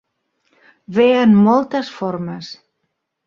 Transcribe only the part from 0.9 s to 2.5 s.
Ve en moltes formes.